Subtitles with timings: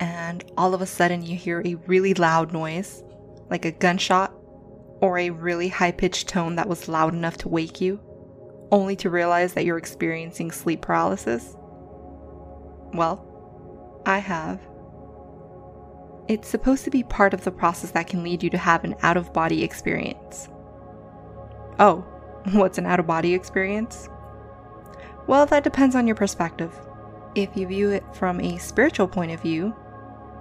[0.00, 3.04] and all of a sudden you hear a really loud noise,
[3.50, 4.32] like a gunshot,
[5.00, 8.00] or a really high pitched tone that was loud enough to wake you,
[8.72, 11.54] only to realize that you're experiencing sleep paralysis?
[12.94, 13.26] Well,
[14.06, 14.60] I have.
[16.28, 18.94] It's supposed to be part of the process that can lead you to have an
[19.02, 20.48] out of body experience.
[21.78, 22.04] Oh,
[22.52, 24.08] what's an out of body experience?
[25.26, 26.74] Well, that depends on your perspective.
[27.34, 29.74] If you view it from a spiritual point of view,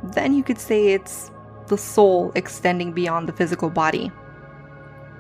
[0.04, 1.32] then you could say it's
[1.68, 4.12] the soul extending beyond the physical body.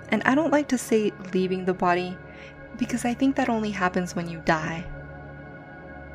[0.09, 2.17] And I don't like to say leaving the body
[2.77, 4.85] because I think that only happens when you die.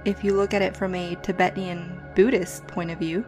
[0.05, 3.25] If you look at it from a Tibetan Buddhist point of view,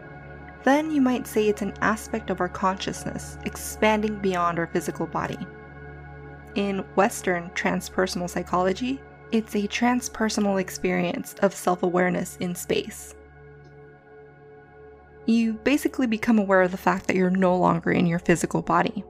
[0.63, 5.47] then you might say it's an aspect of our consciousness expanding beyond our physical body.
[6.55, 8.99] In Western transpersonal psychology,
[9.31, 13.13] it's a transpersonal experience of self awareness in space
[15.27, 19.03] you basically become aware of the fact that you're no longer in your physical body.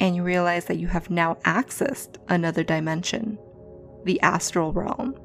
[0.00, 3.38] And you realize that you have now accessed another dimension,
[4.04, 5.18] the astral realm.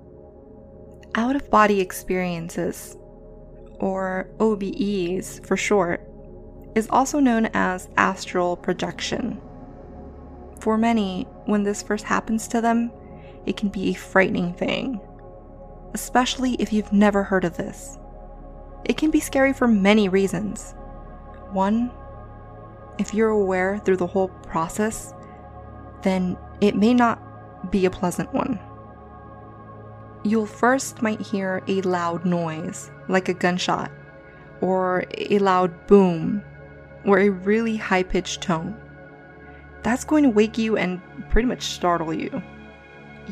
[1.15, 2.95] Out of body experiences,
[3.79, 6.07] or OBEs for short,
[6.75, 9.41] is also known as astral projection.
[10.61, 12.91] For many, when this first happens to them,
[13.45, 15.01] it can be a frightening thing,
[15.93, 17.97] especially if you've never heard of this.
[18.85, 20.73] It can be scary for many reasons.
[21.51, 21.91] One,
[22.97, 25.13] if you're aware through the whole process,
[26.01, 28.59] then it may not be a pleasant one.
[30.23, 33.91] You'll first might hear a loud noise, like a gunshot,
[34.61, 36.43] or a loud boom,
[37.05, 38.75] or a really high pitched tone.
[39.81, 42.41] That's going to wake you and pretty much startle you.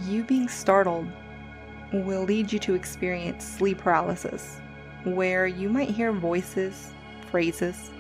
[0.06, 1.08] You being startled
[1.94, 4.60] will lead you to experience sleep paralysis,
[5.04, 6.92] where you might hear voices,
[7.30, 7.92] phrases,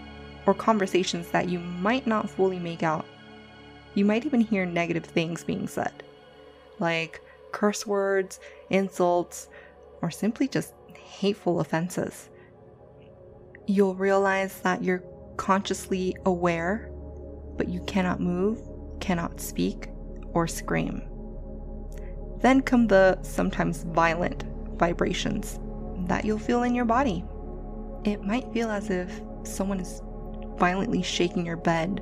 [0.45, 3.05] or conversations that you might not fully make out.
[3.93, 6.03] You might even hear negative things being said,
[6.79, 7.21] like
[7.51, 8.39] curse words,
[8.69, 9.49] insults,
[10.01, 12.29] or simply just hateful offenses.
[13.65, 15.03] You'll realize that you're
[15.37, 16.89] consciously aware,
[17.57, 18.61] but you cannot move,
[18.99, 19.89] cannot speak,
[20.33, 21.03] or scream.
[22.41, 24.43] Then come the sometimes violent
[24.77, 25.59] vibrations
[26.09, 27.23] that you'll feel in your body.
[28.03, 30.01] It might feel as if someone is
[30.57, 32.01] violently shaking your bed,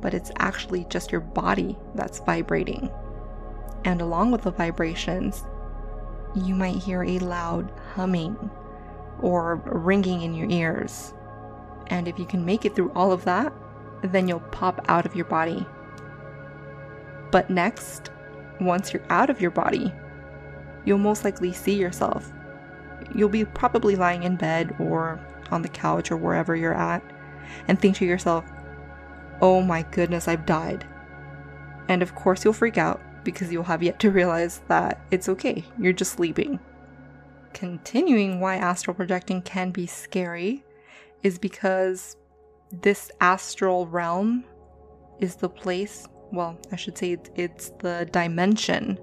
[0.00, 2.90] but it's actually just your body that's vibrating.
[3.84, 5.42] And along with the vibrations,
[6.36, 8.36] you might hear a loud humming
[9.20, 11.14] or ringing in your ears.
[11.88, 13.52] And if you can make it through all of that,
[14.02, 15.66] then you'll pop out of your body.
[17.30, 18.10] But next,
[18.60, 19.92] once you're out of your body,
[20.84, 22.30] you'll most likely see yourself
[23.14, 27.02] you'll be probably lying in bed or on the couch or wherever you're at
[27.68, 28.44] and think to yourself,
[29.40, 30.86] oh my goodness, I've died.
[31.88, 35.64] And of course, you'll freak out because you'll have yet to realize that it's okay,
[35.78, 36.58] you're just sleeping.
[37.52, 40.64] Continuing why astral projecting can be scary
[41.22, 42.16] is because
[42.82, 44.44] this astral realm
[45.20, 48.98] is the place, well, I should say it's the dimension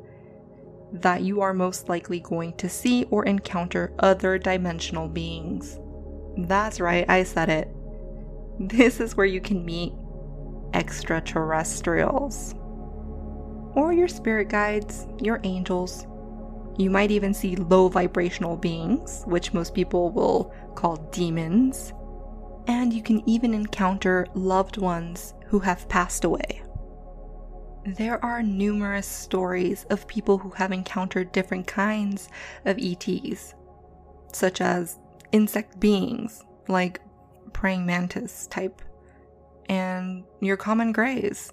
[0.94, 5.80] that you are most likely going to see or encounter other dimensional beings.
[6.38, 7.70] That's right, I said it.
[8.60, 9.94] This is where you can meet
[10.74, 12.54] extraterrestrials.
[13.74, 16.06] Or your spirit guides, your angels.
[16.78, 21.94] You might even see low vibrational beings, which most people will call demons.
[22.68, 26.62] And you can even encounter loved ones who have passed away.
[27.84, 32.30] There are numerous stories of people who have encountered different kinds
[32.64, 33.56] of ETs,
[34.32, 35.00] such as
[35.32, 37.02] insect beings like
[37.54, 38.84] praying mantis type,
[39.68, 41.52] and your common greys.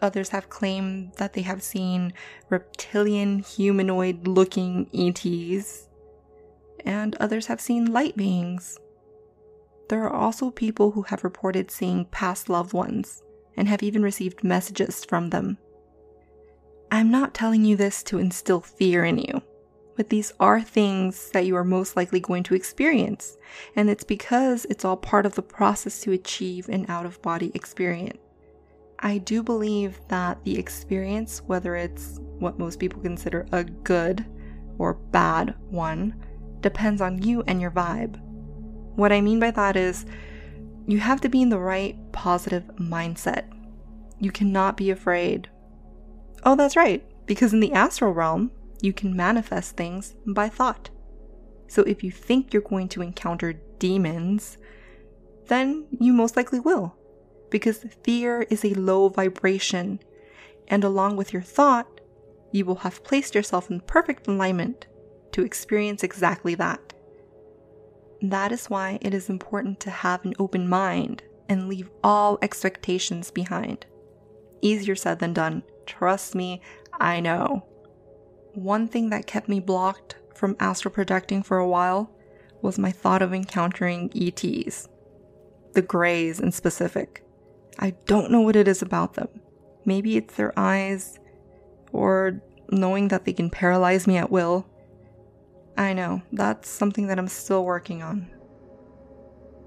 [0.00, 2.12] Others have claimed that they have seen
[2.48, 5.88] reptilian humanoid looking ETs,
[6.84, 8.78] and others have seen light beings.
[9.88, 13.24] There are also people who have reported seeing past loved ones
[13.56, 15.58] and have even received messages from them.
[16.90, 19.42] I'm not telling you this to instill fear in you.
[19.96, 23.38] But these are things that you are most likely going to experience,
[23.74, 27.50] and it's because it's all part of the process to achieve an out of body
[27.54, 28.18] experience.
[28.98, 34.24] I do believe that the experience, whether it's what most people consider a good
[34.78, 36.14] or bad one,
[36.60, 38.20] depends on you and your vibe.
[38.96, 40.04] What I mean by that is,
[40.86, 43.44] you have to be in the right positive mindset.
[44.18, 45.48] You cannot be afraid.
[46.44, 48.50] Oh, that's right, because in the astral realm,
[48.80, 50.90] you can manifest things by thought.
[51.68, 54.58] So if you think you're going to encounter demons,
[55.48, 56.96] then you most likely will
[57.50, 60.00] because fear is a low vibration,
[60.68, 62.00] and along with your thought,
[62.52, 64.86] you will have placed yourself in perfect alignment
[65.32, 66.92] to experience exactly that.
[68.22, 73.30] That is why it is important to have an open mind and leave all expectations
[73.30, 73.86] behind.
[74.62, 75.62] Easier said than done.
[75.84, 76.60] Trust me,
[76.94, 77.66] I know.
[78.54, 82.10] One thing that kept me blocked from astral projecting for a while
[82.62, 84.88] was my thought of encountering ETs,
[85.74, 87.22] the Greys in specific.
[87.78, 89.28] I don't know what it is about them.
[89.84, 91.18] Maybe it's their eyes,
[91.92, 92.40] or
[92.70, 94.66] knowing that they can paralyze me at will.
[95.76, 98.30] I know, that's something that I'm still working on.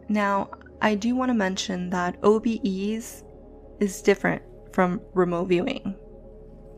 [0.08, 0.50] Now,
[0.82, 3.24] I do want to mention that OBEs
[3.80, 4.42] is different
[4.74, 5.96] from remote viewing.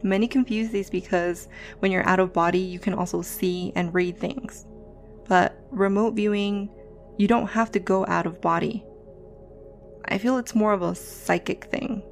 [0.04, 1.48] Many confuse these because
[1.80, 4.66] when you're out of body, you can also see and read things.
[5.28, 6.70] But remote viewing,
[7.18, 8.84] you don't have to go out of body.
[10.06, 12.04] I feel it's more of a psychic thing.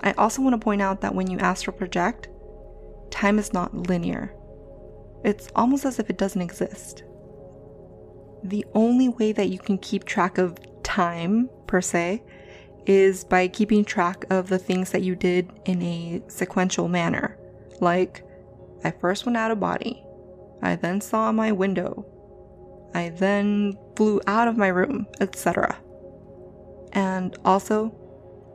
[0.00, 2.28] I also want to point out that when you astral project,
[3.10, 4.34] time is not linear.
[5.24, 7.04] It's almost as if it doesn't exist.
[8.42, 12.22] The only way that you can keep track of time, per se,
[12.86, 17.38] is by keeping track of the things that you did in a sequential manner.
[17.80, 18.24] Like,
[18.84, 20.02] I first went out of body,
[20.60, 22.04] I then saw my window,
[22.94, 25.78] I then flew out of my room, etc.
[26.92, 27.94] And also,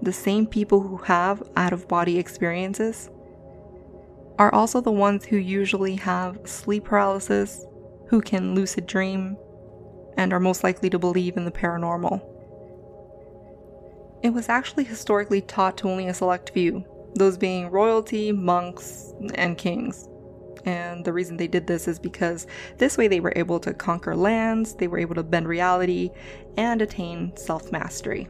[0.02, 3.10] the same people who have out of body experiences
[4.38, 7.66] are also the ones who usually have sleep paralysis,
[8.08, 9.38] who can lucid dream,
[10.18, 12.22] and are most likely to believe in the paranormal.
[14.24, 16.84] It was actually historically taught to only a select few,
[17.16, 20.08] those being royalty, monks, and kings.
[20.66, 22.46] And the reason they did this is because
[22.78, 26.10] this way they were able to conquer lands, they were able to bend reality,
[26.58, 28.28] and attain self mastery.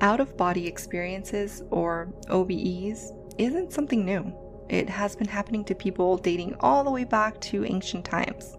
[0.00, 4.32] Out of body experiences, or OBEs, isn't something new.
[4.70, 8.56] It has been happening to people dating all the way back to ancient times,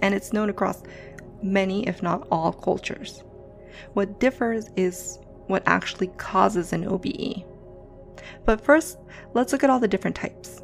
[0.00, 0.82] and it's known across
[1.42, 3.22] many, if not all, cultures.
[3.92, 5.18] What differs is
[5.48, 7.44] what actually causes an OBE.
[8.46, 8.96] But first,
[9.34, 10.62] let's look at all the different types.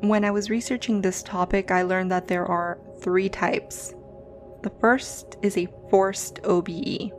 [0.00, 3.94] When I was researching this topic, I learned that there are three types.
[4.62, 7.12] The first is a forced OBE.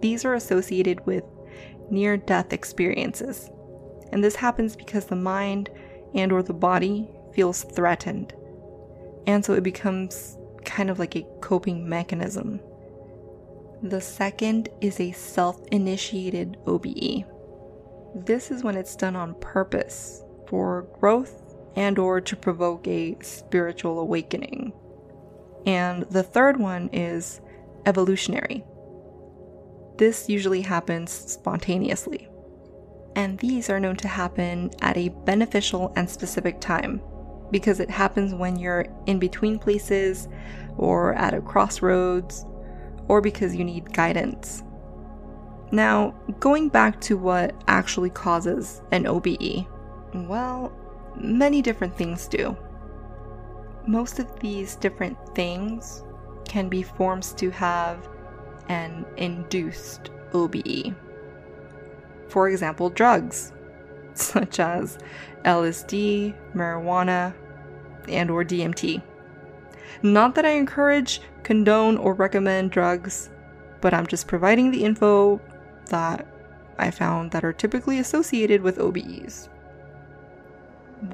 [0.00, 1.24] These are associated with
[1.90, 3.50] near death experiences.
[4.12, 5.70] And this happens because the mind
[6.14, 8.34] and or the body feels threatened.
[9.26, 12.60] And so it becomes kind of like a coping mechanism.
[13.82, 17.24] The second is a self-initiated OBE.
[18.14, 21.42] This is when it's done on purpose for growth
[21.76, 24.72] and or to provoke a spiritual awakening.
[25.66, 27.40] And the third one is
[27.86, 28.64] evolutionary.
[29.96, 32.29] This usually happens spontaneously.
[33.16, 37.02] And these are known to happen at a beneficial and specific time
[37.50, 40.28] because it happens when you're in between places
[40.76, 42.44] or at a crossroads
[43.08, 44.62] or because you need guidance.
[45.72, 49.66] Now, going back to what actually causes an OBE,
[50.14, 50.72] well,
[51.16, 52.56] many different things do.
[53.86, 56.04] Most of these different things
[56.44, 58.08] can be forms to have
[58.68, 60.94] an induced OBE.
[62.30, 63.52] For example, drugs,
[64.14, 64.98] such as
[65.44, 67.34] LSD, marijuana,
[68.08, 69.02] and or DMT.
[70.02, 73.30] Not that I encourage, condone, or recommend drugs,
[73.80, 75.40] but I'm just providing the info
[75.86, 76.26] that
[76.78, 79.48] I found that are typically associated with OBEs.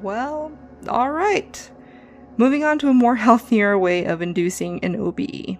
[0.01, 0.51] Well,
[0.87, 1.71] alright.
[2.37, 5.57] Moving on to a more healthier way of inducing an OBE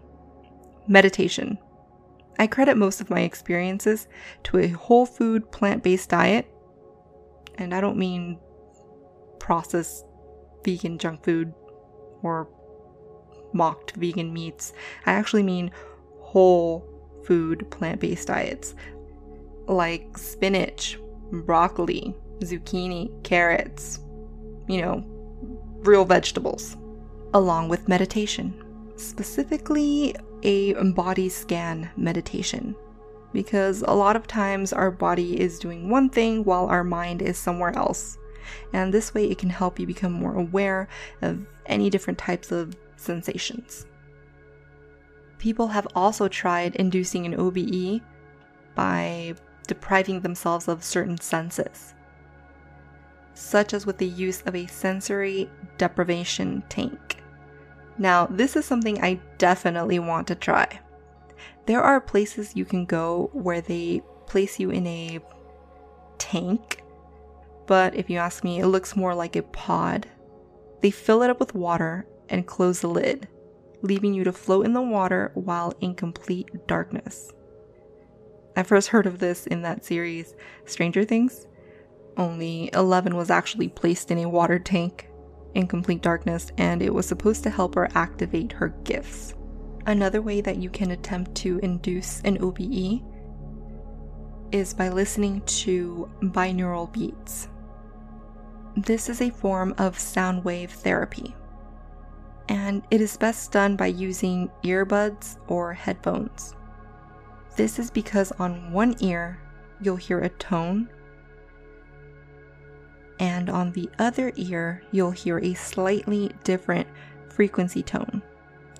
[0.87, 1.57] meditation.
[2.39, 4.07] I credit most of my experiences
[4.43, 6.47] to a whole food, plant based diet.
[7.55, 8.39] And I don't mean
[9.39, 10.05] processed
[10.63, 11.53] vegan junk food
[12.21, 12.47] or
[13.53, 14.73] mocked vegan meats.
[15.05, 15.71] I actually mean
[16.19, 16.87] whole
[17.25, 18.75] food, plant based diets
[19.67, 20.97] like spinach,
[21.31, 23.99] broccoli, zucchini, carrots,
[24.67, 25.03] you know,
[25.83, 26.77] real vegetables.
[27.33, 28.53] along with meditation,
[28.95, 32.75] specifically a body scan meditation.
[33.33, 37.37] Because a lot of times our body is doing one thing while our mind is
[37.37, 38.17] somewhere else.
[38.73, 40.87] And this way it can help you become more aware
[41.21, 43.85] of any different types of sensations.
[45.37, 48.01] People have also tried inducing an OBE
[48.73, 49.35] by
[49.67, 51.93] depriving themselves of certain senses,
[53.33, 57.16] such as with the use of a sensory deprivation tank.
[57.97, 60.79] Now, this is something I definitely want to try.
[61.65, 65.19] There are places you can go where they place you in a
[66.17, 66.83] tank,
[67.65, 70.07] but if you ask me, it looks more like a pod.
[70.81, 73.27] They fill it up with water and close the lid,
[73.81, 77.31] leaving you to float in the water while in complete darkness.
[78.55, 80.35] I first heard of this in that series,
[80.65, 81.47] Stranger Things.
[82.15, 85.09] Only Eleven was actually placed in a water tank
[85.55, 89.33] in complete darkness, and it was supposed to help her activate her gifts.
[89.85, 93.01] Another way that you can attempt to induce an OBE
[94.51, 97.49] is by listening to binaural beats.
[98.75, 101.35] This is a form of sound wave therapy,
[102.49, 106.55] and it is best done by using earbuds or headphones.
[107.55, 109.39] This is because on one ear,
[109.81, 110.89] you'll hear a tone,
[113.19, 116.87] and on the other ear, you'll hear a slightly different
[117.29, 118.21] frequency tone,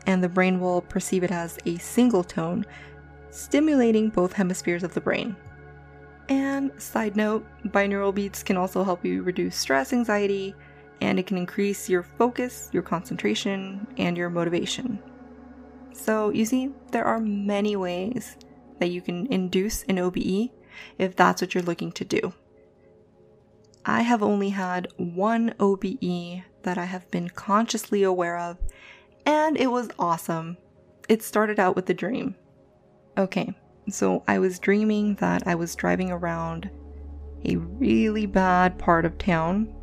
[0.06, 2.66] and the brain will perceive it as a single tone,
[3.30, 5.36] stimulating both hemispheres of the brain.
[6.30, 10.56] And side note, binaural beats can also help you reduce stress, anxiety,
[11.02, 15.00] and it can increase your focus, your concentration, and your motivation.
[15.94, 18.38] So, you see, there are many ways
[18.80, 20.52] that you can induce an OBE
[20.98, 22.34] if that's what you're looking to do.
[23.90, 28.58] I have only had one OBE that I have been consciously aware of,
[29.26, 30.58] and it was awesome.
[31.08, 32.36] It started out with a dream.
[33.18, 33.54] Okay,
[33.90, 36.70] so I was dreaming that I was driving around
[37.46, 39.74] a really bad part of town,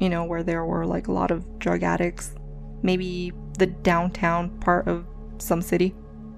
[0.00, 2.34] you know, where there were like a lot of drug addicts,
[2.82, 5.04] maybe the downtown part of
[5.36, 5.94] some city.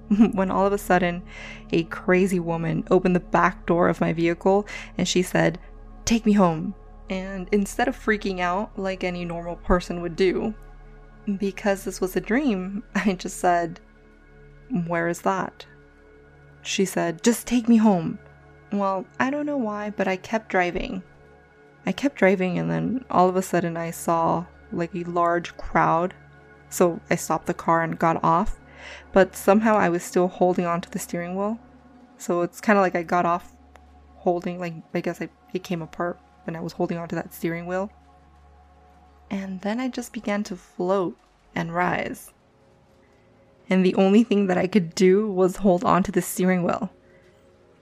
[0.33, 1.23] when all of a sudden
[1.71, 5.57] a crazy woman opened the back door of my vehicle and she said,
[6.03, 6.73] Take me home.
[7.09, 10.53] And instead of freaking out like any normal person would do,
[11.37, 13.79] because this was a dream, I just said,
[14.85, 15.65] Where is that?
[16.61, 18.19] She said, Just take me home.
[18.71, 21.01] Well, I don't know why, but I kept driving.
[21.85, 26.13] I kept driving, and then all of a sudden I saw like a large crowd.
[26.69, 28.59] So I stopped the car and got off
[29.11, 31.59] but somehow I was still holding on to the steering wheel.
[32.17, 33.53] So it's kind of like I got off
[34.17, 37.67] holding, like, I guess I, it came apart when I was holding onto that steering
[37.67, 37.91] wheel.
[39.29, 41.17] And then I just began to float
[41.53, 42.31] and rise.
[43.69, 46.89] And the only thing that I could do was hold on to the steering wheel.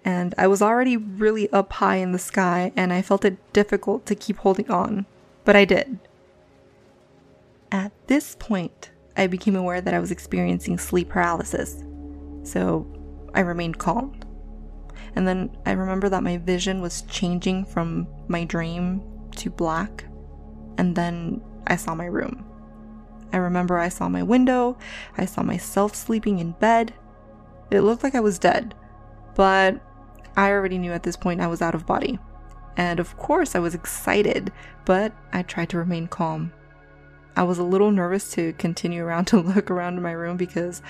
[0.03, 4.05] And I was already really up high in the sky, and I felt it difficult
[4.07, 5.05] to keep holding on,
[5.43, 5.99] but I did.
[7.71, 11.83] At this point, I became aware that I was experiencing sleep paralysis.
[12.43, 12.85] So
[13.33, 14.19] I remained calm.
[15.15, 19.01] And then I remember that my vision was changing from my dream
[19.37, 20.05] to black.
[20.77, 22.45] And then I saw my room.
[23.31, 24.77] I remember I saw my window,
[25.17, 26.93] I saw myself sleeping in bed.
[27.71, 28.75] It looked like I was dead,
[29.35, 29.81] but
[30.37, 32.19] I already knew at this point I was out of body.
[32.77, 34.51] And of course, I was excited,
[34.85, 36.53] but I tried to remain calm.
[37.37, 40.81] I was a little nervous to continue around to look around in my room because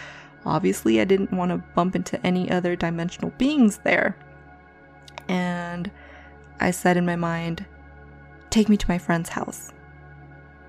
[0.46, 4.18] obviously I didn't want to bump into any other dimensional beings there.
[5.28, 5.90] And
[6.60, 7.66] I said in my mind,
[8.50, 9.72] take me to my friend's house.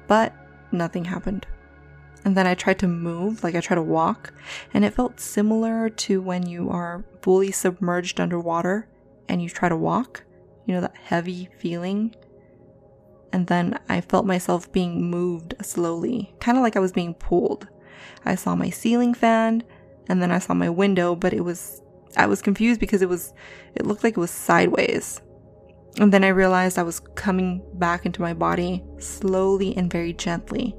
[0.07, 0.33] But
[0.73, 1.47] nothing happened.
[2.25, 4.33] And then I tried to move, like I tried to walk,
[4.75, 8.89] and it felt similar to when you are fully submerged underwater
[9.29, 10.25] and you try to walk.
[10.65, 12.17] You know, that heavy feeling
[13.37, 17.69] and then I felt myself being moved slowly, kind of like I was being pulled.
[18.25, 19.63] I saw my ceiling fan,
[20.09, 21.83] and then I saw my window, but it was
[22.17, 23.35] I was confused because it was
[23.75, 25.21] it looked like it was sideways.
[25.99, 30.77] And then I realized I was coming back into my body slowly and very gently.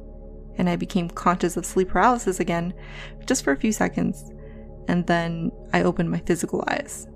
[0.57, 2.73] And I became conscious of sleep paralysis again
[3.25, 4.31] just for a few seconds.
[4.87, 7.07] And then I opened my physical eyes.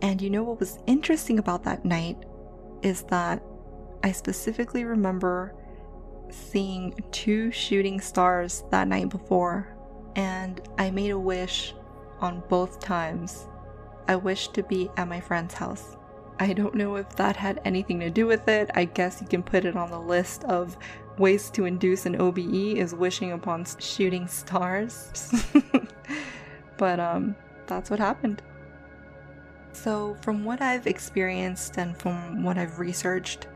[0.00, 2.16] And you know what was interesting about that night
[2.82, 3.42] is that
[4.02, 5.54] I specifically remember
[6.30, 9.76] seeing two shooting stars that night before,
[10.16, 11.74] and I made a wish
[12.20, 13.46] on both times.
[14.06, 15.96] I wished to be at my friend's house.
[16.40, 18.70] I don't know if that had anything to do with it.
[18.74, 20.76] I guess you can put it on the list of
[21.18, 25.32] ways to induce an OBE is wishing upon shooting stars.
[26.76, 27.34] but um,
[27.66, 28.42] that's what happened.
[29.72, 33.46] So, from what I've experienced and from what I've researched,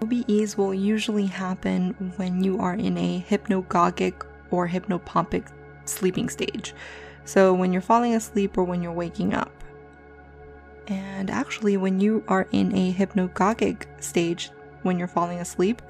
[0.00, 5.52] OBEs will usually happen when you are in a hypnagogic or hypnopompic
[5.84, 6.74] sleeping stage.
[7.24, 9.52] So, when you're falling asleep or when you're waking up.
[10.86, 14.50] And actually, when you are in a hypnagogic stage,
[14.82, 15.82] when you're falling asleep,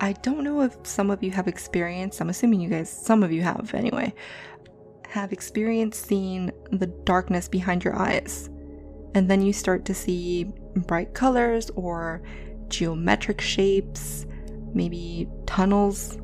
[0.00, 3.32] I don't know if some of you have experienced, I'm assuming you guys, some of
[3.32, 4.14] you have anyway,
[5.08, 8.48] have experienced seeing the darkness behind your eyes.
[9.14, 10.44] And then you start to see
[10.76, 12.22] bright colors or
[12.70, 14.26] geometric shapes,
[14.72, 16.18] maybe tunnels,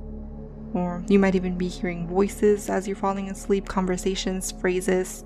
[0.72, 5.24] or you might even be hearing voices as you're falling asleep, conversations, phrases.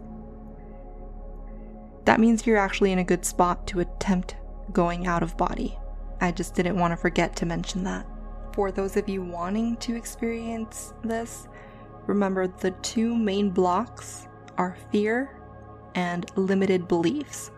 [2.04, 4.36] That means you're actually in a good spot to attempt
[4.72, 5.78] going out of body.
[6.20, 8.06] I just didn't want to forget to mention that.
[8.52, 11.46] For those of you wanting to experience this,
[12.06, 14.26] remember the two main blocks
[14.58, 15.40] are fear
[15.94, 17.50] and limited beliefs.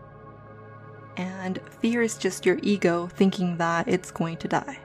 [1.16, 4.78] And fear is just your ego thinking that it's going to die.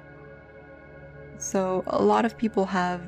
[1.38, 3.02] So, a lot of people have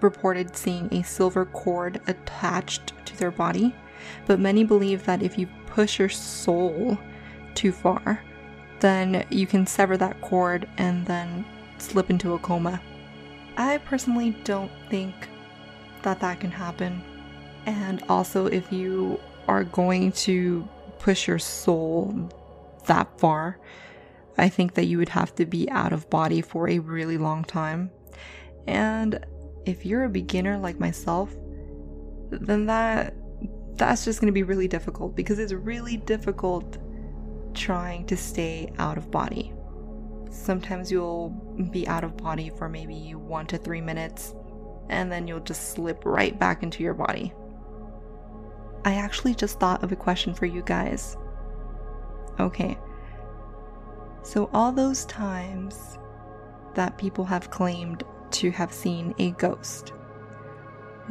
[0.00, 3.74] reported seeing a silver cord attached to their body,
[4.26, 6.98] but many believe that if you push your soul
[7.54, 8.22] too far,
[8.80, 11.44] then you can sever that cord and then
[11.78, 12.80] slip into a coma.
[13.56, 15.14] I personally don't think
[16.02, 17.02] that that can happen.
[17.64, 19.18] And also, if you
[19.48, 20.68] are going to
[20.98, 22.30] push your soul
[22.86, 23.58] that far,
[24.38, 27.44] I think that you would have to be out of body for a really long
[27.44, 27.90] time.
[28.66, 29.24] And
[29.64, 31.34] if you're a beginner like myself,
[32.30, 33.14] then that
[33.76, 36.78] that's just going to be really difficult because it's really difficult
[37.52, 39.52] trying to stay out of body.
[40.30, 41.30] Sometimes you'll
[41.70, 44.34] be out of body for maybe 1 to 3 minutes
[44.88, 47.32] and then you'll just slip right back into your body.
[48.84, 51.16] I actually just thought of a question for you guys.
[52.38, 52.78] Okay,
[54.26, 55.98] so, all those times
[56.74, 59.92] that people have claimed to have seen a ghost,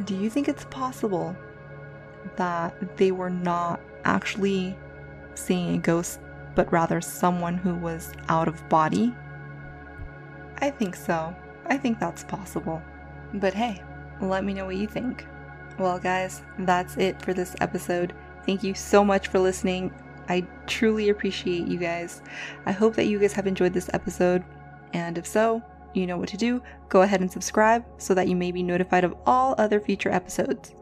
[0.04, 1.34] do you think it's possible
[2.36, 4.76] that they were not actually
[5.34, 6.20] seeing a ghost,
[6.54, 9.14] but rather someone who was out of body?
[10.58, 11.34] I think so.
[11.64, 12.82] I think that's possible.
[13.32, 13.82] But hey,
[14.20, 15.26] let me know what you think.
[15.78, 18.12] Well, guys, that's it for this episode.
[18.44, 19.90] Thank you so much for listening.
[20.28, 22.22] I truly appreciate you guys.
[22.64, 24.44] I hope that you guys have enjoyed this episode,
[24.92, 25.62] and if so,
[25.94, 26.62] you know what to do.
[26.88, 30.74] Go ahead and subscribe so that you may be notified of all other future episodes.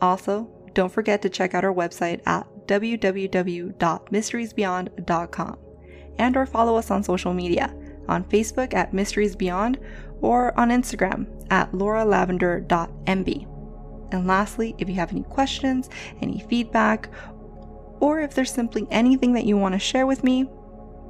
[0.00, 5.58] Also, don't forget to check out our website at www.mysteriesbeyond.com
[6.18, 7.74] and or follow us on social media
[8.08, 9.78] on Facebook at Mysteries Beyond
[10.20, 13.50] or on Instagram at lauralavender.mb.
[14.12, 17.08] And lastly, if you have any questions, any feedback,
[18.04, 20.46] or if there's simply anything that you want to share with me,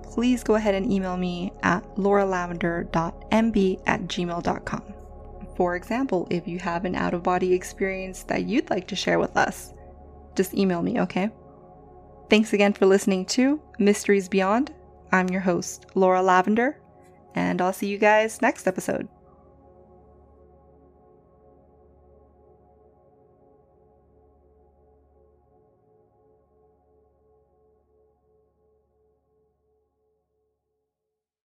[0.04, 4.94] please go ahead and email me at lauralavender.mb at gmail.com.
[5.56, 9.18] For example, if you have an out of body experience that you'd like to share
[9.18, 9.74] with us,
[10.36, 11.30] just email me, okay?
[12.30, 14.72] Thanks again for listening to Mysteries Beyond.
[15.10, 16.80] I'm your host, Laura Lavender,
[17.34, 19.08] and I'll see you guys next episode.